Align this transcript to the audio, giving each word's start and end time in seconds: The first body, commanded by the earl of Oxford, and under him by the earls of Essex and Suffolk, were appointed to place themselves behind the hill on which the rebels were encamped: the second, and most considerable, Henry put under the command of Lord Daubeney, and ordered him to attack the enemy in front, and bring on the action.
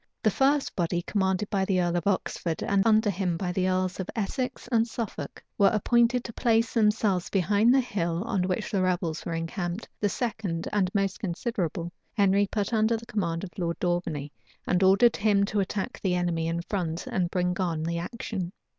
The 0.23 0.31
first 0.31 0.75
body, 0.75 1.03
commanded 1.03 1.51
by 1.51 1.63
the 1.63 1.79
earl 1.79 1.95
of 1.95 2.07
Oxford, 2.07 2.63
and 2.63 2.81
under 2.87 3.11
him 3.11 3.37
by 3.37 3.51
the 3.51 3.69
earls 3.69 3.99
of 3.99 4.09
Essex 4.15 4.67
and 4.71 4.87
Suffolk, 4.87 5.43
were 5.59 5.69
appointed 5.71 6.23
to 6.23 6.33
place 6.33 6.73
themselves 6.73 7.29
behind 7.29 7.71
the 7.71 7.81
hill 7.81 8.23
on 8.23 8.47
which 8.47 8.71
the 8.71 8.81
rebels 8.81 9.23
were 9.27 9.35
encamped: 9.35 9.87
the 9.99 10.09
second, 10.09 10.67
and 10.73 10.89
most 10.95 11.19
considerable, 11.19 11.91
Henry 12.13 12.47
put 12.47 12.73
under 12.73 12.97
the 12.97 13.05
command 13.05 13.43
of 13.43 13.51
Lord 13.59 13.77
Daubeney, 13.77 14.31
and 14.65 14.81
ordered 14.81 15.17
him 15.17 15.45
to 15.45 15.59
attack 15.59 15.99
the 16.01 16.15
enemy 16.15 16.47
in 16.47 16.63
front, 16.63 17.05
and 17.05 17.29
bring 17.29 17.55
on 17.59 17.83
the 17.83 17.99
action. 17.99 18.53